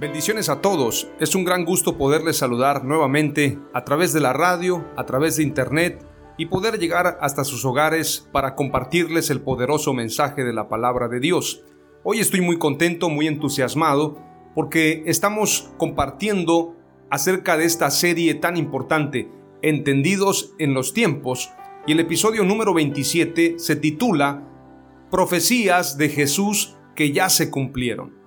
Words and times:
Bendiciones 0.00 0.48
a 0.48 0.60
todos. 0.60 1.08
Es 1.18 1.34
un 1.34 1.42
gran 1.42 1.64
gusto 1.64 1.98
poderles 1.98 2.36
saludar 2.36 2.84
nuevamente 2.84 3.58
a 3.74 3.82
través 3.82 4.12
de 4.12 4.20
la 4.20 4.32
radio, 4.32 4.84
a 4.96 5.04
través 5.06 5.36
de 5.36 5.42
internet 5.42 6.06
y 6.36 6.46
poder 6.46 6.78
llegar 6.78 7.18
hasta 7.20 7.42
sus 7.42 7.64
hogares 7.64 8.28
para 8.30 8.54
compartirles 8.54 9.28
el 9.30 9.40
poderoso 9.40 9.92
mensaje 9.94 10.44
de 10.44 10.52
la 10.52 10.68
palabra 10.68 11.08
de 11.08 11.18
Dios. 11.18 11.64
Hoy 12.04 12.20
estoy 12.20 12.40
muy 12.40 12.58
contento, 12.58 13.08
muy 13.08 13.26
entusiasmado 13.26 14.22
porque 14.54 15.02
estamos 15.06 15.72
compartiendo 15.78 16.76
acerca 17.10 17.56
de 17.56 17.64
esta 17.64 17.90
serie 17.90 18.34
tan 18.34 18.56
importante, 18.56 19.32
Entendidos 19.62 20.54
en 20.60 20.74
los 20.74 20.94
tiempos, 20.94 21.50
y 21.84 21.90
el 21.90 21.98
episodio 21.98 22.44
número 22.44 22.72
27 22.72 23.58
se 23.58 23.74
titula 23.74 24.48
Profecías 25.10 25.98
de 25.98 26.08
Jesús 26.08 26.76
que 26.94 27.10
ya 27.10 27.28
se 27.28 27.50
cumplieron 27.50 28.17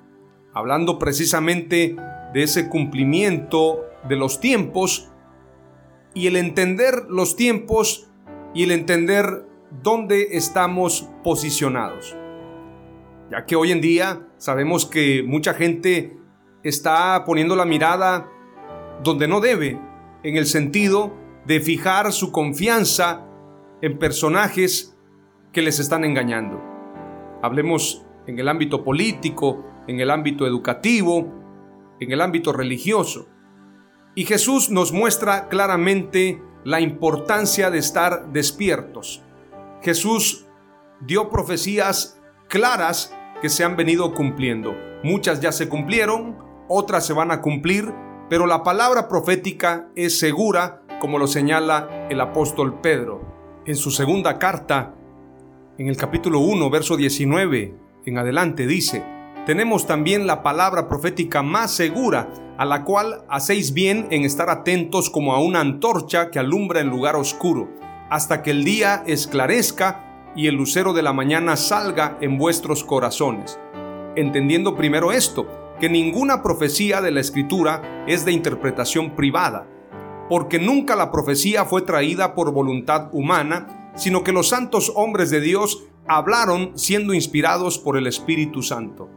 hablando 0.53 0.99
precisamente 0.99 1.95
de 2.33 2.43
ese 2.43 2.69
cumplimiento 2.69 3.85
de 4.07 4.15
los 4.15 4.39
tiempos 4.39 5.09
y 6.13 6.27
el 6.27 6.35
entender 6.35 7.05
los 7.09 7.35
tiempos 7.35 8.09
y 8.53 8.63
el 8.63 8.71
entender 8.71 9.45
dónde 9.81 10.29
estamos 10.31 11.09
posicionados. 11.23 12.15
Ya 13.29 13.45
que 13.45 13.55
hoy 13.55 13.71
en 13.71 13.81
día 13.81 14.27
sabemos 14.37 14.85
que 14.85 15.23
mucha 15.23 15.53
gente 15.53 16.17
está 16.63 17.23
poniendo 17.25 17.55
la 17.55 17.65
mirada 17.65 18.29
donde 19.03 19.27
no 19.27 19.39
debe, 19.39 19.79
en 20.23 20.35
el 20.35 20.45
sentido 20.45 21.13
de 21.45 21.59
fijar 21.59 22.11
su 22.11 22.31
confianza 22.31 23.25
en 23.81 23.97
personajes 23.97 24.95
que 25.51 25.61
les 25.61 25.79
están 25.79 26.03
engañando. 26.03 26.61
Hablemos 27.41 28.05
en 28.27 28.37
el 28.37 28.47
ámbito 28.47 28.83
político, 28.83 29.65
en 29.91 29.99
el 29.99 30.09
ámbito 30.09 30.47
educativo, 30.47 31.27
en 31.99 32.11
el 32.11 32.21
ámbito 32.21 32.53
religioso. 32.53 33.27
Y 34.15 34.25
Jesús 34.25 34.69
nos 34.69 34.91
muestra 34.91 35.49
claramente 35.49 36.41
la 36.63 36.79
importancia 36.79 37.69
de 37.69 37.79
estar 37.79 38.31
despiertos. 38.31 39.21
Jesús 39.81 40.47
dio 41.01 41.29
profecías 41.29 42.19
claras 42.47 43.15
que 43.41 43.49
se 43.49 43.63
han 43.63 43.75
venido 43.75 44.13
cumpliendo. 44.13 44.73
Muchas 45.03 45.41
ya 45.41 45.51
se 45.51 45.67
cumplieron, 45.67 46.37
otras 46.69 47.05
se 47.05 47.13
van 47.13 47.31
a 47.31 47.41
cumplir, 47.41 47.93
pero 48.29 48.45
la 48.45 48.63
palabra 48.63 49.07
profética 49.09 49.89
es 49.95 50.19
segura, 50.19 50.83
como 51.01 51.17
lo 51.17 51.27
señala 51.27 52.07
el 52.09 52.21
apóstol 52.21 52.79
Pedro. 52.81 53.61
En 53.65 53.75
su 53.75 53.91
segunda 53.91 54.39
carta, 54.39 54.95
en 55.77 55.87
el 55.87 55.97
capítulo 55.97 56.39
1, 56.39 56.69
verso 56.69 56.95
19 56.95 57.75
en 58.05 58.17
adelante, 58.17 58.67
dice, 58.67 59.20
tenemos 59.45 59.87
también 59.87 60.27
la 60.27 60.43
palabra 60.43 60.87
profética 60.87 61.41
más 61.41 61.71
segura, 61.71 62.29
a 62.57 62.65
la 62.65 62.83
cual 62.83 63.23
hacéis 63.27 63.73
bien 63.73 64.07
en 64.11 64.23
estar 64.23 64.49
atentos 64.49 65.09
como 65.09 65.33
a 65.33 65.39
una 65.39 65.61
antorcha 65.61 66.29
que 66.29 66.37
alumbra 66.37 66.79
en 66.79 66.89
lugar 66.89 67.15
oscuro, 67.15 67.69
hasta 68.09 68.43
que 68.43 68.51
el 68.51 68.63
día 68.63 69.03
esclarezca 69.07 70.31
y 70.35 70.47
el 70.47 70.55
lucero 70.55 70.93
de 70.93 71.01
la 71.01 71.11
mañana 71.11 71.55
salga 71.55 72.17
en 72.21 72.37
vuestros 72.37 72.83
corazones. 72.83 73.59
Entendiendo 74.15 74.75
primero 74.75 75.11
esto, 75.11 75.47
que 75.79 75.89
ninguna 75.89 76.43
profecía 76.43 77.01
de 77.01 77.09
la 77.09 77.21
escritura 77.21 78.03
es 78.07 78.25
de 78.25 78.31
interpretación 78.31 79.15
privada, 79.15 79.67
porque 80.29 80.59
nunca 80.59 80.95
la 80.95 81.11
profecía 81.11 81.65
fue 81.65 81.81
traída 81.81 82.35
por 82.35 82.53
voluntad 82.53 83.09
humana, 83.11 83.91
sino 83.95 84.23
que 84.23 84.31
los 84.31 84.49
santos 84.49 84.91
hombres 84.95 85.31
de 85.31 85.41
Dios 85.41 85.83
hablaron 86.07 86.77
siendo 86.77 87.13
inspirados 87.15 87.79
por 87.79 87.97
el 87.97 88.05
Espíritu 88.05 88.61
Santo. 88.61 89.09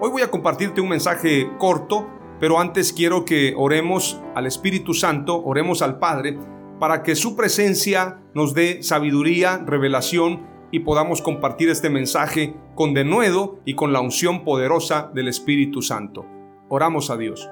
Hoy 0.00 0.10
voy 0.10 0.22
a 0.22 0.30
compartirte 0.30 0.80
un 0.80 0.90
mensaje 0.90 1.50
corto, 1.58 2.06
pero 2.38 2.60
antes 2.60 2.92
quiero 2.92 3.24
que 3.24 3.54
oremos 3.56 4.22
al 4.36 4.46
Espíritu 4.46 4.94
Santo, 4.94 5.42
oremos 5.44 5.82
al 5.82 5.98
Padre, 5.98 6.38
para 6.78 7.02
que 7.02 7.16
su 7.16 7.34
presencia 7.34 8.22
nos 8.32 8.54
dé 8.54 8.84
sabiduría, 8.84 9.58
revelación 9.66 10.46
y 10.70 10.80
podamos 10.80 11.20
compartir 11.20 11.68
este 11.68 11.90
mensaje 11.90 12.54
con 12.76 12.94
denuedo 12.94 13.58
y 13.64 13.74
con 13.74 13.92
la 13.92 14.00
unción 14.00 14.44
poderosa 14.44 15.10
del 15.14 15.26
Espíritu 15.26 15.82
Santo. 15.82 16.24
Oramos 16.68 17.10
a 17.10 17.16
Dios. 17.16 17.50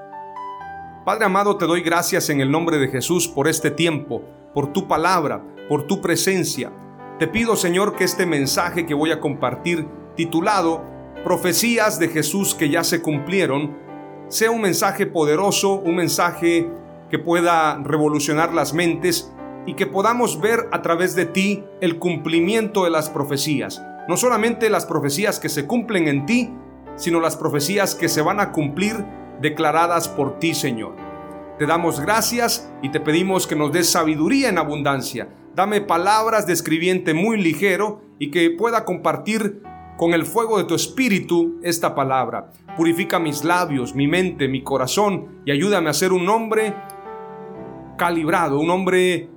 Padre 1.03 1.25
amado, 1.25 1.57
te 1.57 1.65
doy 1.65 1.81
gracias 1.81 2.29
en 2.29 2.39
el 2.39 2.49
nombre 2.49 2.77
de 2.77 2.87
Jesús 2.87 3.27
por 3.27 3.49
este 3.49 3.71
tiempo, 3.71 4.23
por 4.53 4.71
tu 4.71 4.87
palabra, 4.87 5.43
por 5.67 5.85
tu 5.85 5.99
presencia. 5.99 6.71
Te 7.19 7.27
pido, 7.27 7.57
Señor, 7.57 7.97
que 7.97 8.05
este 8.05 8.25
mensaje 8.25 8.85
que 8.85 8.93
voy 8.93 9.11
a 9.11 9.19
compartir, 9.19 9.85
titulado 10.15 10.96
profecías 11.27 11.99
de 11.99 12.07
Jesús 12.07 12.55
que 12.55 12.69
ya 12.69 12.85
se 12.85 13.01
cumplieron, 13.01 13.75
sea 14.29 14.49
un 14.49 14.61
mensaje 14.61 15.05
poderoso, 15.05 15.73
un 15.73 15.97
mensaje 15.97 16.69
que 17.09 17.19
pueda 17.19 17.83
revolucionar 17.83 18.53
las 18.53 18.73
mentes 18.73 19.29
y 19.65 19.73
que 19.73 19.87
podamos 19.87 20.39
ver 20.39 20.69
a 20.71 20.81
través 20.81 21.15
de 21.15 21.25
ti 21.25 21.65
el 21.81 21.99
cumplimiento 21.99 22.85
de 22.85 22.91
las 22.91 23.09
profecías. 23.09 23.83
No 24.07 24.15
solamente 24.15 24.69
las 24.69 24.85
profecías 24.85 25.37
que 25.37 25.49
se 25.49 25.67
cumplen 25.67 26.07
en 26.07 26.25
ti, 26.25 26.49
sino 26.95 27.19
las 27.19 27.35
profecías 27.35 27.93
que 27.93 28.07
se 28.07 28.21
van 28.21 28.39
a 28.39 28.53
cumplir 28.53 28.95
declaradas 29.41 30.07
por 30.07 30.39
ti, 30.39 30.53
Señor. 30.53 30.95
Te 31.59 31.65
damos 31.65 31.99
gracias 31.99 32.71
y 32.81 32.87
te 32.87 33.01
pedimos 33.01 33.47
que 33.47 33.57
nos 33.57 33.73
des 33.73 33.89
sabiduría 33.89 34.47
en 34.47 34.59
abundancia. 34.59 35.27
Dame 35.53 35.81
palabras 35.81 36.47
de 36.47 36.53
escribiente 36.53 37.13
muy 37.13 37.37
ligero 37.37 38.01
y 38.17 38.31
que 38.31 38.49
pueda 38.49 38.85
compartir 38.85 39.61
con 39.97 40.13
el 40.13 40.25
fuego 40.25 40.57
de 40.57 40.63
tu 40.63 40.75
espíritu 40.75 41.59
esta 41.63 41.95
palabra. 41.95 42.51
Purifica 42.77 43.19
mis 43.19 43.43
labios, 43.43 43.95
mi 43.95 44.07
mente, 44.07 44.47
mi 44.47 44.63
corazón 44.63 45.41
y 45.45 45.51
ayúdame 45.51 45.89
a 45.89 45.93
ser 45.93 46.13
un 46.13 46.29
hombre 46.29 46.73
calibrado, 47.97 48.59
un 48.59 48.69
hombre 48.69 49.29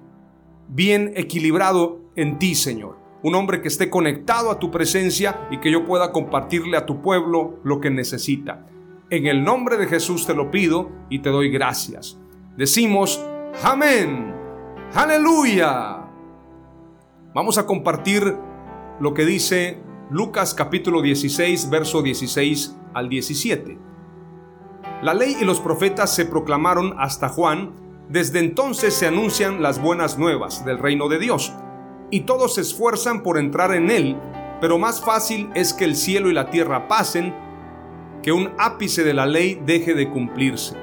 bien 0.69 1.13
equilibrado 1.17 2.01
en 2.15 2.39
ti, 2.39 2.55
Señor. 2.55 2.99
Un 3.23 3.35
hombre 3.35 3.61
que 3.61 3.69
esté 3.69 3.91
conectado 3.91 4.51
a 4.51 4.59
tu 4.59 4.71
presencia 4.71 5.49
y 5.51 5.59
que 5.59 5.71
yo 5.71 5.85
pueda 5.85 6.13
compartirle 6.13 6.77
a 6.77 6.87
tu 6.87 7.03
pueblo 7.03 7.59
lo 7.65 7.81
que 7.81 7.91
necesita. 7.91 8.67
En 9.11 9.27
el 9.27 9.43
nombre 9.43 9.77
de 9.77 9.87
Jesús 9.87 10.27
te 10.27 10.35
lo 10.35 10.51
pido 10.51 10.91
y 11.09 11.19
te 11.19 11.31
doy 11.31 11.51
gracias. 11.51 12.19
Decimos, 12.57 13.23
amén, 13.63 14.35
aleluya. 14.95 16.07
Vamos 17.35 17.59
a 17.59 17.67
compartir 17.67 18.37
lo 19.01 19.15
que 19.15 19.25
dice 19.25 19.79
Lucas 20.13 20.55
capítulo 20.55 21.03
16, 21.03 21.71
verso 21.71 22.03
16 22.03 22.77
al 22.95 23.09
17. 23.09 23.79
La 25.03 25.15
ley 25.15 25.37
y 25.41 25.45
los 25.45 25.61
profetas 25.61 26.13
se 26.13 26.25
proclamaron 26.25 26.97
hasta 26.99 27.29
Juan, 27.29 27.71
desde 28.09 28.41
entonces 28.41 28.93
se 28.93 29.07
anuncian 29.07 29.63
las 29.63 29.81
buenas 29.81 30.19
nuevas 30.19 30.65
del 30.65 30.79
reino 30.79 31.09
de 31.09 31.21
Dios, 31.21 31.53
y 32.11 32.23
todos 32.23 32.57
se 32.57 32.63
esfuerzan 32.63 33.23
por 33.23 33.39
entrar 33.39 33.73
en 33.73 33.89
él, 33.89 34.17
pero 34.61 34.79
más 34.79 35.01
fácil 35.01 35.49
es 35.55 35.73
que 35.73 35.85
el 35.85 35.95
cielo 35.95 36.29
y 36.29 36.33
la 36.35 36.51
tierra 36.51 36.89
pasen 36.89 37.33
que 38.21 38.33
un 38.33 38.51
ápice 38.59 39.05
de 39.05 39.15
la 39.15 39.27
ley 39.27 39.63
deje 39.65 39.95
de 39.95 40.11
cumplirse. 40.11 40.77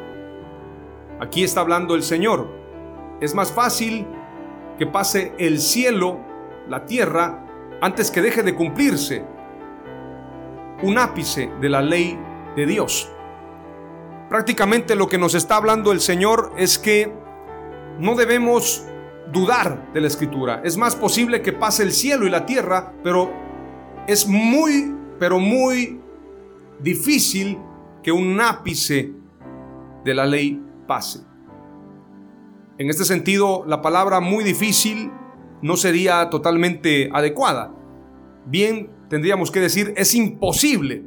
Aquí 1.19 1.43
está 1.43 1.59
hablando 1.59 1.95
el 1.95 2.03
Señor. 2.03 2.47
Es 3.19 3.35
más 3.35 3.51
fácil 3.51 4.07
que 4.79 4.87
pase 4.87 5.33
el 5.37 5.59
cielo, 5.59 6.17
la 6.69 6.85
tierra, 6.85 7.43
antes 7.81 8.11
que 8.11 8.21
deje 8.21 8.43
de 8.43 8.55
cumplirse 8.55 9.23
un 10.83 10.97
ápice 10.97 11.51
de 11.59 11.69
la 11.69 11.81
ley 11.81 12.17
de 12.55 12.65
Dios. 12.65 13.11
Prácticamente 14.29 14.95
lo 14.95 15.07
que 15.07 15.17
nos 15.17 15.35
está 15.35 15.55
hablando 15.55 15.91
el 15.91 16.01
Señor 16.01 16.53
es 16.57 16.77
que 16.77 17.11
no 17.99 18.15
debemos 18.15 18.83
dudar 19.31 19.91
de 19.93 20.01
la 20.01 20.07
escritura. 20.07 20.61
Es 20.63 20.77
más 20.77 20.95
posible 20.95 21.41
que 21.41 21.53
pase 21.53 21.83
el 21.83 21.91
cielo 21.91 22.25
y 22.25 22.29
la 22.29 22.45
tierra, 22.45 22.93
pero 23.03 23.31
es 24.07 24.27
muy, 24.27 24.95
pero 25.19 25.39
muy 25.39 25.99
difícil 26.79 27.57
que 28.03 28.11
un 28.11 28.39
ápice 28.39 29.13
de 30.03 30.13
la 30.13 30.25
ley 30.25 30.61
pase. 30.87 31.21
En 32.77 32.89
este 32.89 33.05
sentido, 33.05 33.63
la 33.65 33.81
palabra 33.81 34.19
muy 34.19 34.43
difícil 34.43 35.11
no 35.61 35.77
sería 35.77 36.29
totalmente 36.29 37.09
adecuada. 37.13 37.73
Bien, 38.45 38.89
tendríamos 39.09 39.51
que 39.51 39.59
decir, 39.59 39.93
es 39.97 40.15
imposible. 40.15 41.05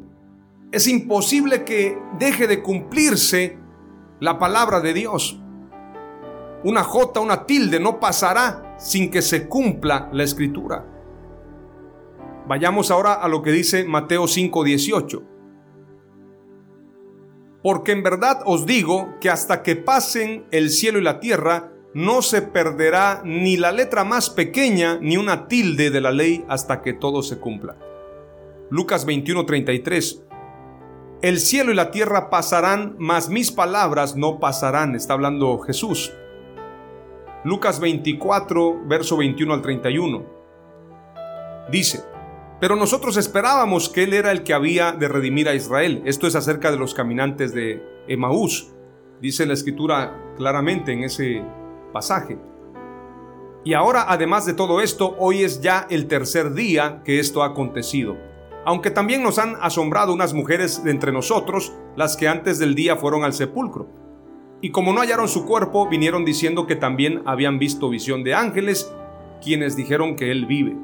Es 0.73 0.87
imposible 0.87 1.64
que 1.64 1.99
deje 2.19 2.47
de 2.47 2.62
cumplirse 2.62 3.58
la 4.20 4.38
palabra 4.38 4.81
de 4.81 4.93
Dios. 4.93 5.41
Una 6.62 6.85
jota, 6.85 7.20
una 7.20 7.47
tilde 7.47 7.81
no 7.81 7.99
pasará 7.99 8.75
sin 8.79 9.11
que 9.11 9.23
se 9.23 9.49
cumpla 9.49 10.11
la 10.12 10.23
escritura. 10.23 10.87
Vayamos 12.47 12.91
ahora 12.91 13.14
a 13.14 13.29
lo 13.29 13.43
que 13.43 13.52
dice 13.52 13.85
Mateo 13.85 14.26
5:18. 14.26 15.23
Porque 17.62 17.93
en 17.93 18.02
verdad 18.02 18.43
os 18.44 18.67
digo 18.67 19.14
que 19.20 19.31
hasta 19.31 19.62
que 19.62 19.76
pasen 19.76 20.47
el 20.50 20.70
cielo 20.70 20.99
y 20.99 21.02
la 21.02 21.20
tierra, 21.20 21.73
no 21.92 22.22
se 22.22 22.42
perderá 22.42 23.22
ni 23.25 23.56
la 23.56 23.72
letra 23.72 24.04
más 24.04 24.31
pequeña 24.31 24.98
ni 25.00 25.16
una 25.16 25.48
tilde 25.48 25.90
de 25.90 26.00
la 26.00 26.12
ley 26.12 26.44
hasta 26.48 26.82
que 26.82 26.92
todo 26.92 27.22
se 27.22 27.38
cumpla. 27.38 27.76
Lucas 28.70 29.06
21:33. 29.06 30.22
El 31.22 31.38
cielo 31.38 31.72
y 31.72 31.75
la 31.75 31.90
tierra 31.90 32.31
pasarán, 32.31 32.94
mas 32.98 33.28
mis 33.28 33.52
palabras 33.52 34.16
no 34.16 34.40
pasarán, 34.40 34.94
está 34.94 35.14
hablando 35.14 35.58
Jesús. 35.58 36.12
Lucas 37.44 37.81
24, 37.81 38.87
verso 38.87 39.16
21 39.16 39.52
al 39.52 39.62
31. 39.62 40.25
Dice, 41.70 42.02
pero 42.60 42.76
nosotros 42.76 43.16
esperábamos 43.16 43.88
que 43.88 44.04
Él 44.04 44.12
era 44.14 44.31
el 44.31 44.44
que 44.44 44.54
había 44.54 44.92
de 44.92 45.08
redimir 45.08 45.48
a 45.48 45.54
Israel. 45.54 46.02
Esto 46.04 46.26
es 46.26 46.34
acerca 46.37 46.70
de 46.70 46.78
los 46.78 46.94
caminantes 46.94 47.54
de 47.54 47.82
Emaús. 48.06 48.72
Dice 49.20 49.46
la 49.46 49.54
escritura 49.54 50.34
claramente 50.37 50.92
en 50.92 51.04
ese 51.04 51.42
pasaje. 51.92 52.38
Y 53.62 53.75
ahora, 53.75 54.06
además 54.08 54.46
de 54.46 54.54
todo 54.54 54.81
esto, 54.81 55.16
hoy 55.19 55.42
es 55.42 55.60
ya 55.60 55.87
el 55.90 56.06
tercer 56.06 56.54
día 56.54 57.02
que 57.04 57.20
esto 57.20 57.42
ha 57.42 57.46
acontecido. 57.46 58.16
Aunque 58.64 58.90
también 58.90 59.22
nos 59.22 59.38
han 59.38 59.56
asombrado 59.60 60.12
unas 60.12 60.32
mujeres 60.32 60.82
de 60.82 60.90
entre 60.90 61.12
nosotros, 61.12 61.72
las 61.96 62.16
que 62.16 62.28
antes 62.28 62.58
del 62.58 62.75
día 62.75 62.96
fueron 62.96 63.25
al 63.25 63.32
sepulcro. 63.32 63.87
Y 64.62 64.70
como 64.70 64.92
no 64.92 65.00
hallaron 65.00 65.28
su 65.28 65.46
cuerpo, 65.46 65.88
vinieron 65.88 66.25
diciendo 66.25 66.66
que 66.66 66.76
también 66.76 67.22
habían 67.26 67.58
visto 67.58 67.88
visión 67.88 68.22
de 68.25 68.34
ángeles, 68.34 68.92
quienes 69.42 69.76
dijeron 69.76 70.16
que 70.16 70.31
él 70.31 70.46
vive. 70.46 70.76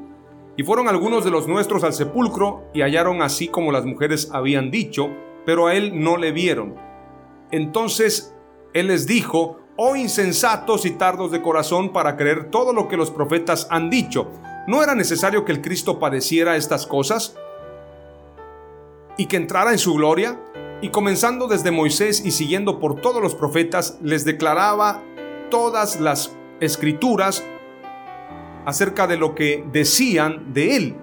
Y 0.55 0.63
fueron 0.63 0.87
algunos 0.87 1.23
de 1.23 1.29
los 1.29 1.47
nuestros 1.47 1.83
al 1.83 1.93
sepulcro 1.93 2.63
y 2.73 2.81
hallaron 2.81 3.21
así 3.21 3.47
como 3.47 3.71
las 3.71 3.85
mujeres 3.85 4.31
habían 4.33 4.71
dicho, 4.71 5.09
pero 5.45 5.67
a 5.67 5.75
él 5.75 6.01
no 6.01 6.17
le 6.17 6.31
vieron. 6.31 6.75
Entonces 7.51 8.35
él 8.73 8.87
les 8.87 9.05
dijo, 9.05 9.59
oh 9.77 9.95
insensatos 9.95 10.85
y 10.85 10.91
tardos 10.91 11.31
de 11.31 11.41
corazón 11.41 11.93
para 11.93 12.17
creer 12.17 12.49
todo 12.49 12.73
lo 12.73 12.87
que 12.87 12.97
los 12.97 13.11
profetas 13.11 13.67
han 13.69 13.89
dicho. 13.89 14.27
¿No 14.67 14.83
era 14.83 14.95
necesario 14.95 15.45
que 15.45 15.53
el 15.53 15.61
Cristo 15.61 15.99
padeciera 15.99 16.57
estas 16.57 16.85
cosas 16.85 17.35
y 19.17 19.27
que 19.27 19.37
entrara 19.37 19.71
en 19.71 19.79
su 19.79 19.93
gloria? 19.93 20.39
Y 20.81 20.89
comenzando 20.89 21.47
desde 21.47 21.71
Moisés 21.71 22.23
y 22.25 22.31
siguiendo 22.31 22.79
por 22.79 22.99
todos 22.99 23.21
los 23.21 23.33
profetas, 23.33 23.97
les 24.01 24.25
declaraba 24.25 25.01
todas 25.49 25.99
las 25.99 26.35
escrituras 26.59 27.43
acerca 28.65 29.07
de 29.07 29.17
lo 29.17 29.33
que 29.33 29.63
decían 29.71 30.53
de 30.53 30.75
él. 30.75 30.95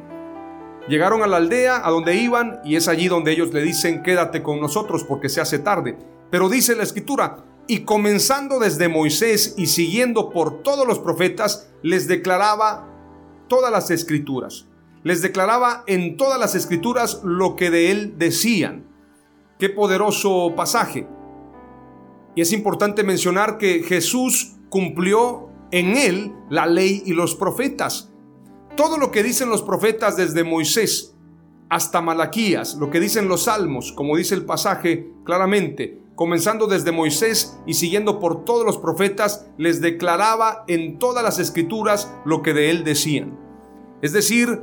Llegaron 0.87 1.23
a 1.23 1.27
la 1.27 1.39
aldea 1.39 1.81
a 1.83 1.91
donde 1.91 2.15
iban 2.17 2.61
y 2.65 2.77
es 2.77 2.89
allí 2.89 3.09
donde 3.09 3.33
ellos 3.33 3.55
le 3.55 3.63
dicen, 3.63 4.03
quédate 4.03 4.43
con 4.43 4.61
nosotros 4.61 5.05
porque 5.05 5.31
se 5.31 5.41
hace 5.41 5.59
tarde. 5.59 5.97
Pero 6.31 6.51
dice 6.51 6.77
la 6.77 6.83
escritura, 6.83 7.39
y 7.67 7.81
comenzando 7.81 8.59
desde 8.59 8.89
Moisés 8.89 9.55
y 9.57 9.67
siguiendo 9.67 10.31
por 10.31 10.63
todos 10.63 10.87
los 10.87 10.99
profetas, 10.99 11.71
les 11.83 12.09
declaraba 12.09 12.91
todas 13.49 13.73
las 13.73 13.91
escrituras. 13.91 14.67
Les 15.03 15.23
declaraba 15.23 15.85
en 15.87 16.17
todas 16.17 16.39
las 16.39 16.55
escrituras 16.55 17.21
lo 17.25 17.57
que 17.57 17.71
de 17.71 17.91
él 17.91 18.15
decían. 18.19 18.87
Qué 19.59 19.69
poderoso 19.69 20.55
pasaje. 20.57 21.07
Y 22.35 22.41
es 22.41 22.53
importante 22.53 23.05
mencionar 23.05 23.59
que 23.59 23.83
Jesús 23.83 24.57
cumplió 24.69 25.49
en 25.71 25.97
él 25.97 26.33
la 26.51 26.67
ley 26.67 27.03
y 27.07 27.13
los 27.13 27.35
profetas. 27.35 28.11
Todo 28.77 28.99
lo 28.99 29.11
que 29.11 29.23
dicen 29.23 29.49
los 29.49 29.63
profetas 29.63 30.17
desde 30.17 30.43
Moisés 30.43 31.15
hasta 31.69 32.01
Malaquías, 32.01 32.75
lo 32.77 32.91
que 32.91 33.01
dicen 33.01 33.29
los 33.29 33.45
salmos, 33.45 33.93
como 33.93 34.17
dice 34.17 34.35
el 34.35 34.45
pasaje 34.45 35.11
claramente, 35.25 36.04
comenzando 36.15 36.67
desde 36.67 36.93
Moisés 36.93 37.59
y 37.67 37.75
siguiendo 37.75 38.21
por 38.21 38.45
todos 38.45 38.65
los 38.65 38.79
profetas, 38.79 39.47
les 39.59 39.81
declaraba 39.81 40.65
en 40.69 40.99
todas 40.99 41.25
las 41.25 41.39
escrituras 41.39 42.13
lo 42.25 42.43
que 42.43 42.55
de 42.55 42.71
él 42.71 42.85
decían. 42.85 43.39
Es 44.03 44.13
decir, 44.13 44.63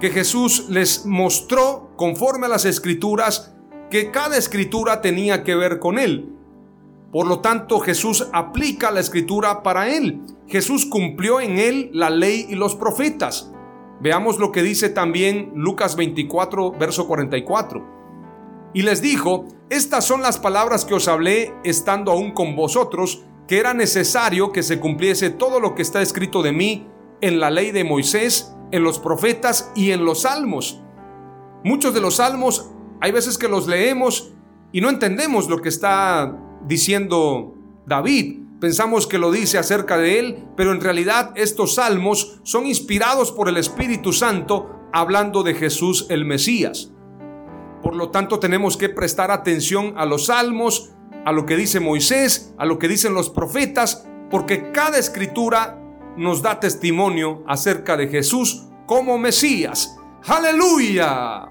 que 0.00 0.10
Jesús 0.10 0.66
les 0.68 1.06
mostró, 1.06 1.92
conforme 1.96 2.46
a 2.46 2.48
las 2.48 2.64
escrituras, 2.64 3.54
que 3.90 4.10
cada 4.10 4.36
escritura 4.36 5.00
tenía 5.00 5.44
que 5.44 5.54
ver 5.54 5.78
con 5.78 5.98
él. 5.98 6.34
Por 7.12 7.26
lo 7.26 7.40
tanto, 7.40 7.78
Jesús 7.78 8.26
aplica 8.32 8.90
la 8.90 9.00
escritura 9.00 9.62
para 9.62 9.88
él. 9.94 10.22
Jesús 10.48 10.86
cumplió 10.86 11.40
en 11.40 11.58
él 11.58 11.90
la 11.92 12.10
ley 12.10 12.46
y 12.48 12.54
los 12.54 12.74
profetas. 12.74 13.52
Veamos 14.00 14.38
lo 14.38 14.50
que 14.50 14.62
dice 14.62 14.88
también 14.88 15.52
Lucas 15.54 15.94
24, 15.94 16.72
verso 16.72 17.06
44. 17.06 18.01
Y 18.74 18.82
les 18.82 19.02
dijo, 19.02 19.46
estas 19.70 20.06
son 20.06 20.22
las 20.22 20.38
palabras 20.38 20.84
que 20.84 20.94
os 20.94 21.08
hablé 21.08 21.54
estando 21.64 22.12
aún 22.12 22.32
con 22.32 22.56
vosotros, 22.56 23.24
que 23.46 23.58
era 23.58 23.74
necesario 23.74 24.52
que 24.52 24.62
se 24.62 24.80
cumpliese 24.80 25.30
todo 25.30 25.60
lo 25.60 25.74
que 25.74 25.82
está 25.82 26.00
escrito 26.00 26.42
de 26.42 26.52
mí 26.52 26.88
en 27.20 27.38
la 27.38 27.50
ley 27.50 27.70
de 27.70 27.84
Moisés, 27.84 28.54
en 28.70 28.82
los 28.82 28.98
profetas 28.98 29.70
y 29.74 29.90
en 29.90 30.04
los 30.04 30.22
salmos. 30.22 30.80
Muchos 31.64 31.94
de 31.94 32.00
los 32.00 32.16
salmos 32.16 32.70
hay 33.00 33.12
veces 33.12 33.36
que 33.36 33.48
los 33.48 33.66
leemos 33.66 34.32
y 34.72 34.80
no 34.80 34.88
entendemos 34.88 35.48
lo 35.48 35.60
que 35.60 35.68
está 35.68 36.38
diciendo 36.66 37.54
David. 37.86 38.40
Pensamos 38.60 39.06
que 39.06 39.18
lo 39.18 39.30
dice 39.30 39.58
acerca 39.58 39.98
de 39.98 40.18
él, 40.18 40.44
pero 40.56 40.72
en 40.72 40.80
realidad 40.80 41.32
estos 41.34 41.74
salmos 41.74 42.40
son 42.44 42.66
inspirados 42.66 43.32
por 43.32 43.48
el 43.48 43.56
Espíritu 43.56 44.12
Santo 44.12 44.70
hablando 44.92 45.42
de 45.42 45.54
Jesús 45.54 46.06
el 46.08 46.24
Mesías. 46.24 46.92
Por 47.82 47.96
lo 47.96 48.10
tanto 48.10 48.38
tenemos 48.38 48.76
que 48.76 48.88
prestar 48.88 49.30
atención 49.30 49.94
a 49.96 50.06
los 50.06 50.26
salmos, 50.26 50.92
a 51.24 51.32
lo 51.32 51.46
que 51.46 51.56
dice 51.56 51.80
Moisés, 51.80 52.54
a 52.58 52.64
lo 52.64 52.78
que 52.78 52.88
dicen 52.88 53.14
los 53.14 53.30
profetas, 53.30 54.06
porque 54.30 54.72
cada 54.72 54.98
escritura 54.98 55.78
nos 56.16 56.42
da 56.42 56.60
testimonio 56.60 57.42
acerca 57.46 57.96
de 57.96 58.08
Jesús 58.08 58.64
como 58.86 59.18
Mesías. 59.18 59.96
Aleluya. 60.26 61.48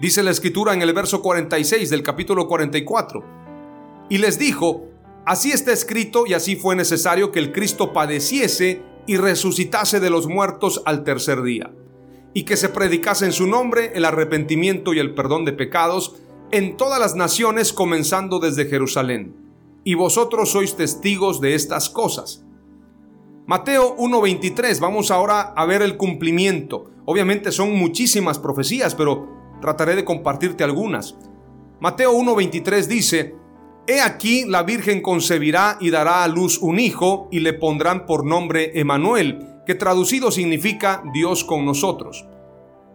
Dice 0.00 0.22
la 0.22 0.30
escritura 0.30 0.74
en 0.74 0.82
el 0.82 0.92
verso 0.92 1.22
46 1.22 1.90
del 1.90 2.02
capítulo 2.02 2.48
44 2.48 3.24
y 4.08 4.18
les 4.18 4.38
dijo, 4.38 4.88
así 5.24 5.52
está 5.52 5.72
escrito 5.72 6.26
y 6.26 6.34
así 6.34 6.56
fue 6.56 6.74
necesario 6.74 7.30
que 7.30 7.38
el 7.38 7.52
Cristo 7.52 7.92
padeciese 7.92 8.82
y 9.06 9.16
resucitase 9.16 10.00
de 10.00 10.10
los 10.10 10.26
muertos 10.26 10.82
al 10.86 11.04
tercer 11.04 11.42
día, 11.42 11.72
y 12.34 12.44
que 12.44 12.56
se 12.56 12.68
predicase 12.68 13.24
en 13.24 13.32
su 13.32 13.46
nombre 13.46 13.92
el 13.94 14.04
arrepentimiento 14.04 14.94
y 14.94 14.98
el 14.98 15.14
perdón 15.14 15.44
de 15.44 15.52
pecados 15.52 16.16
en 16.50 16.76
todas 16.76 17.00
las 17.00 17.14
naciones 17.14 17.72
comenzando 17.72 18.38
desde 18.38 18.66
Jerusalén. 18.66 19.34
Y 19.84 19.94
vosotros 19.94 20.50
sois 20.50 20.76
testigos 20.76 21.40
de 21.40 21.54
estas 21.54 21.90
cosas. 21.90 22.44
Mateo 23.46 23.96
1.23, 23.96 24.78
vamos 24.78 25.10
ahora 25.10 25.52
a 25.56 25.66
ver 25.66 25.82
el 25.82 25.96
cumplimiento. 25.96 26.90
Obviamente 27.04 27.50
son 27.50 27.76
muchísimas 27.76 28.38
profecías, 28.38 28.94
pero 28.94 29.28
trataré 29.60 29.96
de 29.96 30.04
compartirte 30.04 30.62
algunas. 30.62 31.16
Mateo 31.80 32.12
1.23 32.12 32.86
dice, 32.86 33.34
He 33.88 34.00
aquí 34.00 34.44
la 34.44 34.62
Virgen 34.62 35.02
concebirá 35.02 35.76
y 35.80 35.90
dará 35.90 36.22
a 36.22 36.28
luz 36.28 36.58
un 36.58 36.78
hijo 36.78 37.28
y 37.32 37.40
le 37.40 37.52
pondrán 37.52 38.06
por 38.06 38.24
nombre 38.24 38.78
Emanuel, 38.78 39.51
que 39.66 39.74
traducido 39.74 40.30
significa 40.30 41.02
Dios 41.12 41.44
con 41.44 41.64
nosotros. 41.64 42.26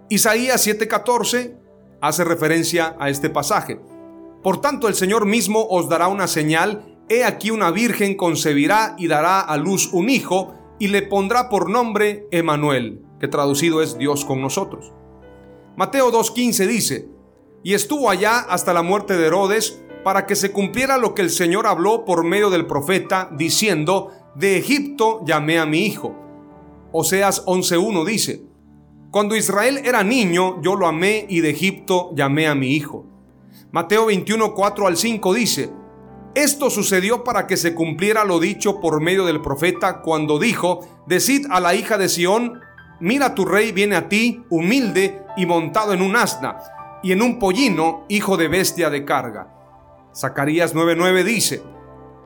Isaías 0.09 0.65
7:14 0.65 1.57
hace 2.01 2.23
referencia 2.23 2.95
a 2.99 3.09
este 3.09 3.29
pasaje. 3.29 3.79
Por 4.43 4.61
tanto, 4.61 4.87
el 4.87 4.95
Señor 4.95 5.25
mismo 5.25 5.67
os 5.69 5.89
dará 5.89 6.07
una 6.07 6.27
señal, 6.27 6.97
he 7.09 7.23
aquí 7.23 7.51
una 7.51 7.71
virgen 7.71 8.15
concebirá 8.15 8.95
y 8.97 9.07
dará 9.07 9.41
a 9.41 9.57
luz 9.57 9.91
un 9.91 10.09
hijo, 10.09 10.53
y 10.79 10.87
le 10.87 11.01
pondrá 11.01 11.49
por 11.49 11.69
nombre 11.69 12.27
Emanuel, 12.31 13.01
que 13.19 13.27
traducido 13.27 13.81
es 13.81 13.97
Dios 13.97 14.25
con 14.25 14.41
nosotros. 14.41 14.93
Mateo 15.75 16.11
2.15 16.11 16.67
dice, 16.67 17.09
y 17.63 17.73
estuvo 17.73 18.09
allá 18.09 18.39
hasta 18.39 18.73
la 18.73 18.83
muerte 18.83 19.17
de 19.17 19.27
Herodes, 19.27 19.81
para 20.03 20.25
que 20.25 20.35
se 20.35 20.51
cumpliera 20.51 20.97
lo 20.97 21.13
que 21.13 21.21
el 21.21 21.29
Señor 21.29 21.67
habló 21.67 22.05
por 22.05 22.23
medio 22.23 22.49
del 22.49 22.67
profeta, 22.67 23.29
diciendo, 23.35 24.11
de 24.35 24.57
Egipto 24.57 25.21
llamé 25.25 25.59
a 25.59 25.65
mi 25.65 25.85
hijo. 25.85 26.15
Oseas 26.91 27.45
11.1 27.45 28.05
dice, 28.05 28.41
cuando 29.11 29.35
Israel 29.35 29.81
era 29.83 30.03
niño, 30.03 30.61
yo 30.61 30.75
lo 30.75 30.87
amé 30.87 31.25
y 31.29 31.41
de 31.41 31.49
Egipto 31.49 32.11
llamé 32.15 32.47
a 32.47 32.55
mi 32.55 32.75
hijo. 32.75 33.05
Mateo 33.71 34.05
21, 34.07 34.53
4 34.53 34.87
al 34.87 34.97
5 34.97 35.33
dice, 35.33 35.71
esto 36.35 36.69
sucedió 36.69 37.23
para 37.23 37.47
que 37.47 37.57
se 37.57 37.73
cumpliera 37.73 38.23
lo 38.23 38.39
dicho 38.39 38.79
por 38.79 39.01
medio 39.01 39.25
del 39.25 39.41
profeta 39.41 40.01
cuando 40.01 40.39
dijo, 40.39 40.87
decid 41.07 41.47
a 41.49 41.59
la 41.59 41.73
hija 41.73 41.97
de 41.97 42.09
Sión, 42.09 42.59
mira 42.99 43.33
tu 43.33 43.45
rey 43.45 43.71
viene 43.71 43.95
a 43.95 44.07
ti, 44.07 44.43
humilde 44.49 45.23
y 45.35 45.45
montado 45.45 45.93
en 45.93 46.01
un 46.01 46.15
asna, 46.15 46.57
y 47.01 47.11
en 47.11 47.21
un 47.21 47.39
pollino, 47.39 48.05
hijo 48.07 48.37
de 48.37 48.49
bestia 48.49 48.89
de 48.89 49.03
carga. 49.03 49.53
Zacarías 50.15 50.75
9:9 50.75 51.23
dice, 51.23 51.63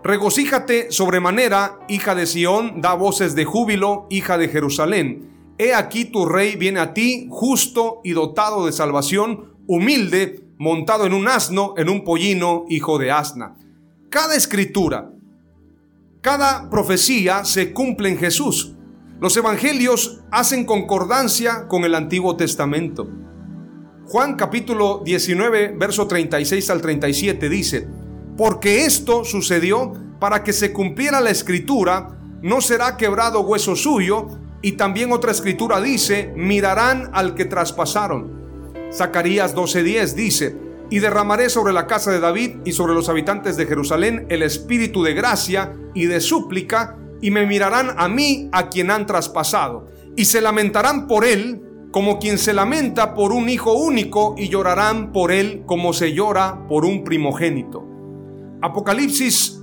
Regocíjate 0.03 0.91
sobremanera, 0.91 1.79
hija 1.87 2.15
de 2.15 2.25
Sión, 2.25 2.81
da 2.81 2.95
voces 2.95 3.35
de 3.35 3.45
júbilo, 3.45 4.07
hija 4.09 4.39
de 4.39 4.47
Jerusalén. 4.47 5.53
He 5.59 5.75
aquí 5.75 6.05
tu 6.05 6.25
rey 6.25 6.55
viene 6.55 6.79
a 6.79 6.93
ti, 6.93 7.27
justo 7.29 8.01
y 8.03 8.13
dotado 8.13 8.65
de 8.65 8.71
salvación, 8.71 9.53
humilde, 9.67 10.43
montado 10.57 11.05
en 11.05 11.13
un 11.13 11.27
asno, 11.27 11.75
en 11.77 11.87
un 11.87 12.03
pollino, 12.03 12.65
hijo 12.67 12.97
de 12.97 13.11
asna. 13.11 13.55
Cada 14.09 14.35
escritura, 14.35 15.11
cada 16.21 16.69
profecía 16.69 17.45
se 17.45 17.71
cumple 17.71 18.09
en 18.09 18.17
Jesús. 18.17 18.75
Los 19.19 19.37
evangelios 19.37 20.21
hacen 20.31 20.65
concordancia 20.65 21.67
con 21.67 21.83
el 21.83 21.93
Antiguo 21.93 22.35
Testamento. 22.35 23.07
Juan 24.05 24.35
capítulo 24.35 25.03
19, 25.05 25.75
verso 25.77 26.07
36 26.07 26.69
al 26.71 26.81
37 26.81 27.49
dice, 27.49 27.87
porque 28.37 28.85
esto 28.85 29.23
sucedió 29.23 29.93
para 30.19 30.43
que 30.43 30.53
se 30.53 30.71
cumpliera 30.71 31.19
la 31.19 31.31
escritura, 31.31 32.19
no 32.41 32.61
será 32.61 32.97
quebrado 32.97 33.41
hueso 33.41 33.75
suyo, 33.75 34.27
y 34.61 34.73
también 34.73 35.11
otra 35.11 35.31
escritura 35.31 35.81
dice, 35.81 36.31
mirarán 36.35 37.09
al 37.13 37.33
que 37.33 37.45
traspasaron. 37.45 38.39
Zacarías 38.93 39.55
12:10 39.55 40.13
dice, 40.13 40.55
y 40.89 40.99
derramaré 40.99 41.49
sobre 41.49 41.73
la 41.73 41.87
casa 41.87 42.11
de 42.11 42.19
David 42.19 42.57
y 42.65 42.73
sobre 42.73 42.93
los 42.93 43.09
habitantes 43.09 43.57
de 43.57 43.65
Jerusalén 43.65 44.25
el 44.29 44.43
espíritu 44.43 45.03
de 45.03 45.13
gracia 45.13 45.73
y 45.95 46.05
de 46.05 46.19
súplica, 46.19 46.97
y 47.21 47.31
me 47.31 47.45
mirarán 47.45 47.95
a 47.97 48.07
mí 48.07 48.49
a 48.51 48.69
quien 48.69 48.91
han 48.91 49.05
traspasado, 49.05 49.87
y 50.15 50.25
se 50.25 50.41
lamentarán 50.41 51.07
por 51.07 51.25
él 51.25 51.63
como 51.91 52.19
quien 52.19 52.37
se 52.37 52.53
lamenta 52.53 53.15
por 53.15 53.31
un 53.31 53.49
hijo 53.49 53.73
único, 53.73 54.35
y 54.37 54.49
llorarán 54.49 55.11
por 55.11 55.31
él 55.31 55.63
como 55.65 55.93
se 55.93 56.13
llora 56.13 56.67
por 56.67 56.85
un 56.85 57.03
primogénito. 57.03 57.90
Apocalipsis 58.61 59.59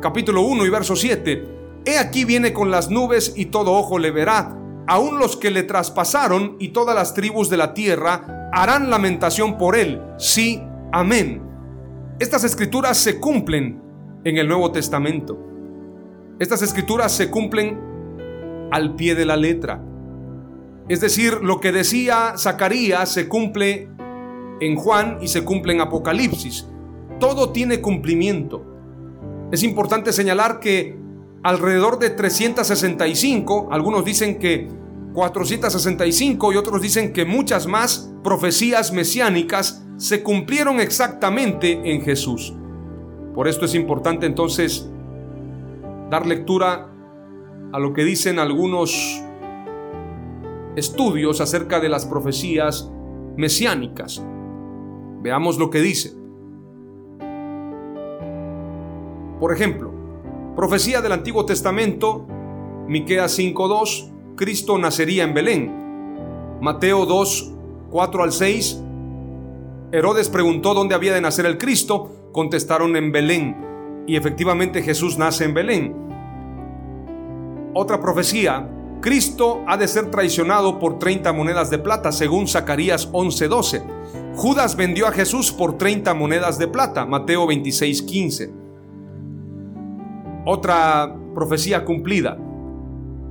capítulo 0.00 0.42
1 0.42 0.64
y 0.66 0.70
verso 0.70 0.96
7. 0.96 1.48
He 1.84 1.98
aquí 1.98 2.24
viene 2.24 2.52
con 2.52 2.70
las 2.70 2.90
nubes 2.90 3.34
y 3.36 3.46
todo 3.46 3.72
ojo 3.72 3.98
le 3.98 4.10
verá 4.10 4.58
aún 4.86 5.18
los 5.18 5.36
que 5.36 5.50
le 5.50 5.62
traspasaron 5.62 6.56
y 6.58 6.68
todas 6.68 6.94
las 6.94 7.14
tribus 7.14 7.48
de 7.50 7.56
la 7.56 7.74
tierra 7.74 8.48
harán 8.52 8.90
lamentación 8.90 9.58
por 9.58 9.76
él. 9.76 10.00
Sí, 10.18 10.62
amén. 10.92 11.42
Estas 12.18 12.44
escrituras 12.44 12.98
se 12.98 13.20
cumplen 13.20 13.80
en 14.24 14.38
el 14.38 14.48
Nuevo 14.48 14.72
Testamento. 14.72 15.38
Estas 16.38 16.62
escrituras 16.62 17.12
se 17.12 17.30
cumplen 17.30 17.78
al 18.70 18.94
pie 18.96 19.14
de 19.14 19.24
la 19.24 19.36
letra. 19.36 19.82
Es 20.88 21.00
decir, 21.00 21.38
lo 21.42 21.60
que 21.60 21.72
decía 21.72 22.34
Zacarías 22.36 23.08
se 23.08 23.28
cumple 23.28 23.88
en 24.60 24.76
Juan 24.76 25.18
y 25.20 25.28
se 25.28 25.44
cumple 25.44 25.74
en 25.74 25.80
Apocalipsis. 25.80 26.66
Todo 27.22 27.50
tiene 27.50 27.80
cumplimiento. 27.80 28.64
Es 29.52 29.62
importante 29.62 30.12
señalar 30.12 30.58
que 30.58 30.98
alrededor 31.44 32.00
de 32.00 32.10
365, 32.10 33.68
algunos 33.70 34.04
dicen 34.04 34.40
que 34.40 34.68
465 35.12 36.52
y 36.52 36.56
otros 36.56 36.82
dicen 36.82 37.12
que 37.12 37.24
muchas 37.24 37.68
más 37.68 38.12
profecías 38.24 38.92
mesiánicas 38.92 39.86
se 39.98 40.24
cumplieron 40.24 40.80
exactamente 40.80 41.92
en 41.92 42.02
Jesús. 42.02 42.54
Por 43.36 43.46
esto 43.46 43.66
es 43.66 43.76
importante 43.76 44.26
entonces 44.26 44.90
dar 46.10 46.26
lectura 46.26 46.92
a 47.72 47.78
lo 47.78 47.92
que 47.92 48.02
dicen 48.02 48.40
algunos 48.40 49.22
estudios 50.74 51.40
acerca 51.40 51.78
de 51.78 51.88
las 51.88 52.04
profecías 52.04 52.90
mesiánicas. 53.36 54.20
Veamos 55.22 55.56
lo 55.60 55.70
que 55.70 55.80
dice. 55.82 56.20
Por 59.42 59.52
ejemplo, 59.52 59.90
Profecía 60.54 61.00
del 61.00 61.10
Antiguo 61.10 61.44
Testamento, 61.44 62.28
Miqueas 62.86 63.36
5:2, 63.36 64.08
Cristo 64.36 64.78
nacería 64.78 65.24
en 65.24 65.34
Belén. 65.34 66.58
Mateo 66.60 67.06
2, 67.06 67.52
4 67.90 68.22
al 68.22 68.30
6, 68.30 68.80
Herodes 69.90 70.28
preguntó 70.28 70.74
dónde 70.74 70.94
había 70.94 71.12
de 71.12 71.20
nacer 71.20 71.46
el 71.46 71.58
Cristo, 71.58 72.28
contestaron 72.30 72.94
en 72.94 73.10
Belén, 73.10 74.04
y 74.06 74.14
efectivamente 74.14 74.80
Jesús 74.80 75.18
nace 75.18 75.44
en 75.44 75.54
Belén. 75.54 75.96
Otra 77.74 78.00
profecía, 78.00 78.70
Cristo 79.00 79.64
ha 79.66 79.76
de 79.76 79.88
ser 79.88 80.08
traicionado 80.08 80.78
por 80.78 81.00
30 81.00 81.32
monedas 81.32 81.68
de 81.68 81.78
plata, 81.78 82.12
según 82.12 82.46
Zacarías 82.46 83.08
11:12. 83.10 83.82
Judas 84.36 84.76
vendió 84.76 85.08
a 85.08 85.10
Jesús 85.10 85.50
por 85.50 85.78
30 85.78 86.14
monedas 86.14 86.60
de 86.60 86.68
plata, 86.68 87.06
Mateo 87.06 87.44
26:15 87.48 88.61
otra 90.44 91.16
profecía 91.34 91.84
cumplida. 91.84 92.38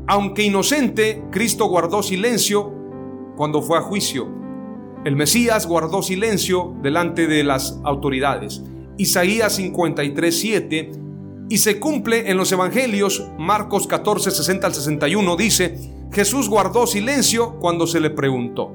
Aunque 0.08 0.44
inocente, 0.44 1.24
Cristo 1.32 1.66
guardó 1.66 2.04
silencio 2.04 2.74
cuando 3.36 3.62
fue 3.62 3.78
a 3.78 3.82
juicio. 3.82 4.28
El 5.04 5.16
Mesías 5.16 5.68
guardó 5.68 6.02
silencio 6.02 6.76
delante 6.82 7.28
de 7.28 7.44
las 7.44 7.80
autoridades. 7.84 8.62
Isaías 8.98 9.58
53:7 9.58 10.92
y 11.50 11.58
se 11.58 11.80
cumple 11.80 12.30
en 12.30 12.38
los 12.38 12.52
evangelios 12.52 13.28
Marcos 13.38 13.88
14, 13.88 14.32
60 14.32 14.68
al 14.68 14.74
61 14.74 15.36
dice, 15.36 15.78
Jesús 16.12 16.48
guardó 16.48 16.88
silencio 16.88 17.58
cuando 17.60 17.88
se 17.88 18.00
le 18.00 18.10
preguntó. 18.10 18.74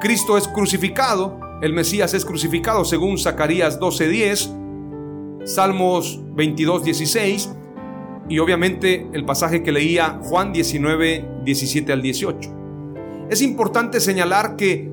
Cristo 0.00 0.38
es 0.38 0.48
crucificado, 0.48 1.38
el 1.60 1.74
Mesías 1.74 2.14
es 2.14 2.24
crucificado 2.24 2.84
según 2.84 3.18
Zacarías 3.18 3.78
12:10 3.78 4.60
Salmos 5.44 6.20
22, 6.34 6.84
16 6.84 7.50
y 8.28 8.38
obviamente 8.38 9.08
el 9.12 9.24
pasaje 9.24 9.62
que 9.62 9.72
leía 9.72 10.20
Juan 10.22 10.52
19, 10.52 11.42
17 11.44 11.92
al 11.92 12.02
18. 12.02 12.50
Es 13.30 13.42
importante 13.42 14.00
señalar 14.00 14.56
que 14.56 14.90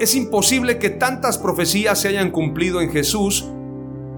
es 0.00 0.14
imposible 0.14 0.78
que 0.78 0.90
tantas 0.90 1.36
profecías 1.36 2.00
se 2.00 2.08
hayan 2.08 2.30
cumplido 2.30 2.80
en 2.80 2.90
Jesús 2.90 3.46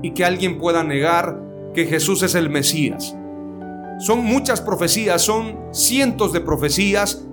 y 0.02 0.12
que 0.12 0.25
alguien 0.25 0.58
pueda 0.58 0.84
negar 0.84 1.42
que 1.75 1.87
Jesús 1.87 2.22
es 2.22 2.34
el 2.34 2.50
Mesías. 2.50 3.16
Son 3.99 4.25
muchas 4.25 4.61
profecías, 4.61 5.22
son 5.22 5.58
cientos 5.72 6.32
de 6.32 6.40
profecías 6.40 7.26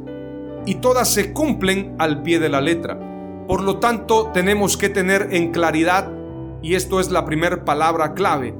y 0.65 0.75
todas 0.75 1.09
se 1.09 1.31
cumplen 1.31 1.95
al 1.99 2.23
pie 2.23 2.39
de 2.39 2.49
la 2.49 2.61
letra. 2.61 2.99
Por 3.47 3.61
lo 3.61 3.79
tanto, 3.79 4.31
tenemos 4.33 4.77
que 4.77 4.89
tener 4.89 5.29
en 5.31 5.51
claridad 5.51 6.08
y 6.61 6.75
esto 6.75 6.99
es 6.99 7.11
la 7.11 7.25
primera 7.25 7.63
palabra 7.65 8.13
clave, 8.13 8.53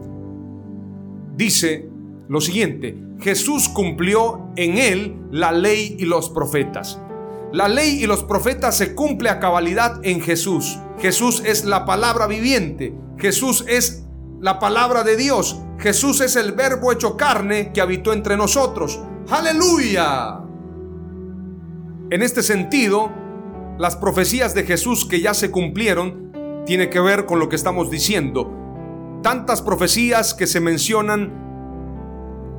dice 1.35 1.89
lo 2.27 2.41
siguiente, 2.41 2.97
Jesús 3.19 3.69
cumplió 3.69 4.51
en 4.55 4.77
él 4.77 5.19
la 5.31 5.51
ley 5.51 5.95
y 5.99 6.05
los 6.05 6.29
profetas. 6.29 6.99
La 7.51 7.67
ley 7.67 8.03
y 8.03 8.05
los 8.05 8.23
profetas 8.23 8.77
se 8.77 8.93
cumple 8.93 9.29
a 9.29 9.39
cabalidad 9.39 9.99
en 10.03 10.21
Jesús. 10.21 10.77
Jesús 10.99 11.41
es 11.43 11.65
la 11.65 11.85
palabra 11.85 12.27
viviente. 12.27 12.93
Jesús 13.17 13.65
es 13.67 14.05
la 14.39 14.59
palabra 14.59 15.03
de 15.03 15.17
Dios. 15.17 15.59
Jesús 15.79 16.21
es 16.21 16.35
el 16.35 16.51
verbo 16.51 16.91
hecho 16.91 17.17
carne 17.17 17.71
que 17.73 17.81
habitó 17.81 18.13
entre 18.13 18.37
nosotros. 18.37 18.99
Aleluya. 19.29 20.41
En 22.11 22.21
este 22.21 22.43
sentido, 22.43 23.11
las 23.79 23.95
profecías 23.95 24.53
de 24.53 24.63
Jesús 24.63 25.05
que 25.05 25.19
ya 25.19 25.33
se 25.33 25.49
cumplieron 25.49 26.28
tiene 26.65 26.89
que 26.89 26.99
ver 26.99 27.25
con 27.25 27.39
lo 27.39 27.49
que 27.49 27.55
estamos 27.55 27.89
diciendo. 27.89 28.51
Tantas 29.23 29.61
profecías 29.61 30.33
que 30.33 30.47
se 30.47 30.59
mencionan 30.59 31.33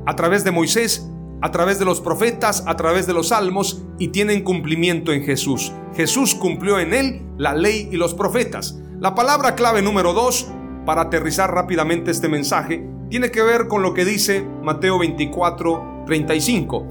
a 0.05 0.15
través 0.15 0.43
de 0.43 0.51
Moisés 0.51 1.11
a 1.41 1.51
través 1.51 1.79
de 1.79 1.85
los 1.85 2.01
profetas, 2.01 2.63
a 2.67 2.77
través 2.77 3.07
de 3.07 3.13
los 3.13 3.29
salmos 3.29 3.83
y 3.97 4.09
tienen 4.09 4.43
cumplimiento 4.43 5.11
en 5.11 5.23
Jesús. 5.23 5.73
Jesús 5.95 6.35
cumplió 6.35 6.79
en 6.79 6.93
él 6.93 7.21
la 7.37 7.55
ley 7.55 7.89
y 7.91 7.97
los 7.97 8.13
profetas. 8.13 8.79
La 8.99 9.15
palabra 9.15 9.55
clave 9.55 9.81
número 9.81 10.13
dos, 10.13 10.47
para 10.85 11.01
aterrizar 11.01 11.51
rápidamente 11.51 12.11
este 12.11 12.29
mensaje, 12.29 12.87
tiene 13.09 13.31
que 13.31 13.41
ver 13.41 13.67
con 13.67 13.81
lo 13.81 13.93
que 13.93 14.05
dice 14.05 14.45
Mateo 14.61 14.99
24, 14.99 16.03
35. 16.05 16.87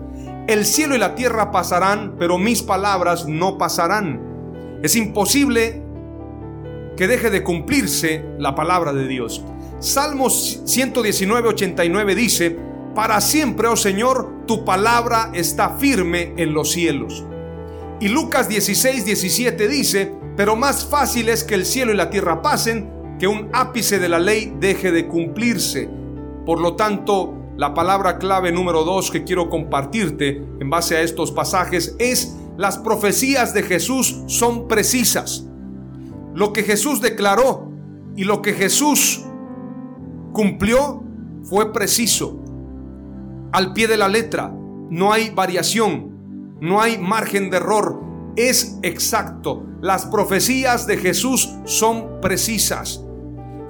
El 0.48 0.64
cielo 0.64 0.96
y 0.96 0.98
la 0.98 1.14
tierra 1.14 1.52
pasarán, 1.52 2.16
pero 2.18 2.36
mis 2.36 2.62
palabras 2.62 3.26
no 3.26 3.56
pasarán. 3.56 4.80
Es 4.82 4.96
imposible 4.96 5.84
que 7.00 7.08
deje 7.08 7.30
de 7.30 7.42
cumplirse 7.42 8.22
la 8.38 8.54
palabra 8.54 8.92
de 8.92 9.08
Dios. 9.08 9.42
Salmos 9.78 10.60
119, 10.66 11.48
89 11.48 12.14
dice, 12.14 12.58
para 12.94 13.22
siempre, 13.22 13.68
oh 13.68 13.76
Señor, 13.76 14.44
tu 14.46 14.66
palabra 14.66 15.30
está 15.32 15.78
firme 15.78 16.34
en 16.36 16.52
los 16.52 16.72
cielos. 16.72 17.24
Y 18.00 18.08
Lucas 18.08 18.50
16, 18.50 19.06
17 19.06 19.66
dice, 19.66 20.12
pero 20.36 20.56
más 20.56 20.84
fácil 20.84 21.30
es 21.30 21.42
que 21.42 21.54
el 21.54 21.64
cielo 21.64 21.90
y 21.90 21.96
la 21.96 22.10
tierra 22.10 22.42
pasen 22.42 22.90
que 23.18 23.26
un 23.26 23.48
ápice 23.54 23.98
de 23.98 24.10
la 24.10 24.18
ley 24.18 24.52
deje 24.60 24.92
de 24.92 25.08
cumplirse. 25.08 25.88
Por 26.44 26.60
lo 26.60 26.76
tanto, 26.76 27.34
la 27.56 27.72
palabra 27.72 28.18
clave 28.18 28.52
número 28.52 28.84
2 28.84 29.10
que 29.10 29.24
quiero 29.24 29.48
compartirte 29.48 30.44
en 30.60 30.68
base 30.68 30.98
a 30.98 31.00
estos 31.00 31.32
pasajes 31.32 31.96
es 31.98 32.36
las 32.58 32.76
profecías 32.76 33.54
de 33.54 33.62
Jesús 33.62 34.20
son 34.26 34.68
precisas. 34.68 35.46
Lo 36.34 36.52
que 36.52 36.62
Jesús 36.62 37.00
declaró 37.00 37.70
y 38.16 38.24
lo 38.24 38.42
que 38.42 38.52
Jesús 38.52 39.24
cumplió 40.32 41.02
fue 41.44 41.72
preciso 41.72 42.40
al 43.52 43.72
pie 43.72 43.88
de 43.88 43.96
la 43.96 44.08
letra. 44.08 44.54
No 44.90 45.12
hay 45.12 45.30
variación, 45.30 46.58
no 46.60 46.80
hay 46.80 46.98
margen 46.98 47.50
de 47.50 47.58
error. 47.58 48.00
Es 48.36 48.78
exacto. 48.82 49.64
Las 49.80 50.06
profecías 50.06 50.86
de 50.86 50.96
Jesús 50.96 51.50
son 51.64 52.20
precisas. 52.20 53.02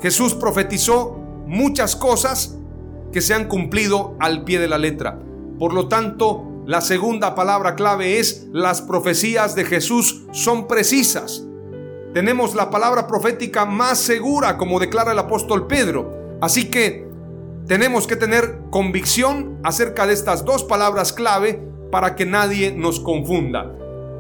Jesús 0.02 0.34
profetizó 0.34 1.18
muchas 1.46 1.96
cosas 1.96 2.58
que 3.12 3.20
se 3.20 3.34
han 3.34 3.48
cumplido 3.48 4.16
al 4.18 4.44
pie 4.44 4.58
de 4.58 4.68
la 4.68 4.78
letra. 4.78 5.20
Por 5.58 5.72
lo 5.72 5.88
tanto, 5.88 6.62
la 6.66 6.80
segunda 6.80 7.34
palabra 7.34 7.74
clave 7.74 8.18
es 8.18 8.46
las 8.52 8.82
profecías 8.82 9.54
de 9.54 9.64
Jesús 9.64 10.22
son 10.32 10.68
precisas. 10.68 11.44
Tenemos 12.12 12.56
la 12.56 12.70
palabra 12.70 13.06
profética 13.06 13.64
más 13.64 13.98
segura, 13.98 14.56
como 14.56 14.80
declara 14.80 15.12
el 15.12 15.18
apóstol 15.18 15.68
Pedro. 15.68 16.38
Así 16.40 16.68
que 16.68 17.06
tenemos 17.68 18.08
que 18.08 18.16
tener 18.16 18.62
convicción 18.70 19.60
acerca 19.62 20.08
de 20.08 20.14
estas 20.14 20.44
dos 20.44 20.64
palabras 20.64 21.12
clave 21.12 21.62
para 21.92 22.16
que 22.16 22.26
nadie 22.26 22.72
nos 22.72 22.98
confunda. 22.98 23.72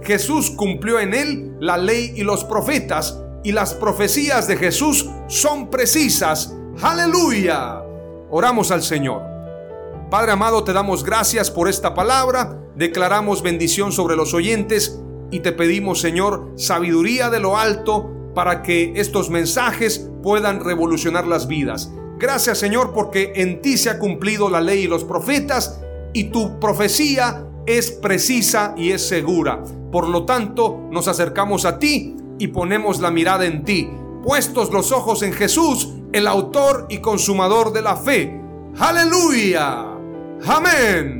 Jesús 0.02 0.52
cumplió 0.52 1.00
en 1.00 1.14
él 1.14 1.56
la 1.58 1.78
ley 1.78 2.12
y 2.14 2.22
los 2.22 2.44
profetas 2.44 3.18
y 3.42 3.50
las 3.50 3.74
profecías 3.74 4.46
de 4.46 4.56
Jesús 4.56 5.10
son 5.26 5.68
precisas. 5.68 6.54
Aleluya. 6.80 7.82
Oramos 8.30 8.70
al 8.70 8.82
Señor. 8.82 9.22
Padre 10.10 10.30
amado, 10.30 10.62
te 10.62 10.72
damos 10.72 11.02
gracias 11.02 11.50
por 11.50 11.68
esta 11.68 11.94
palabra, 11.94 12.56
declaramos 12.76 13.42
bendición 13.42 13.90
sobre 13.90 14.14
los 14.14 14.32
oyentes 14.32 15.00
y 15.30 15.40
te 15.40 15.52
pedimos, 15.52 16.00
Señor, 16.00 16.52
sabiduría 16.56 17.30
de 17.30 17.40
lo 17.40 17.58
alto 17.58 18.10
para 18.34 18.62
que 18.62 18.92
estos 18.96 19.30
mensajes 19.30 20.08
puedan 20.22 20.60
revolucionar 20.60 21.26
las 21.26 21.46
vidas. 21.46 21.92
Gracias 22.18 22.58
Señor 22.58 22.92
porque 22.92 23.32
en 23.36 23.62
ti 23.62 23.78
se 23.78 23.88
ha 23.88 23.98
cumplido 23.98 24.50
la 24.50 24.60
ley 24.60 24.82
y 24.82 24.88
los 24.88 25.04
profetas 25.04 25.80
y 26.12 26.24
tu 26.24 26.60
profecía 26.60 27.46
es 27.66 27.90
precisa 27.90 28.74
y 28.76 28.90
es 28.90 29.06
segura. 29.06 29.64
Por 29.90 30.08
lo 30.08 30.24
tanto, 30.24 30.86
nos 30.90 31.08
acercamos 31.08 31.64
a 31.64 31.78
ti 31.78 32.16
y 32.38 32.48
ponemos 32.48 33.00
la 33.00 33.10
mirada 33.10 33.46
en 33.46 33.64
ti, 33.64 33.88
puestos 34.22 34.70
los 34.70 34.92
ojos 34.92 35.22
en 35.22 35.32
Jesús, 35.32 35.94
el 36.12 36.26
autor 36.26 36.86
y 36.90 36.98
consumador 36.98 37.72
de 37.72 37.82
la 37.82 37.96
fe. 37.96 38.40
Aleluya. 38.78 39.86
Amén. 40.46 41.19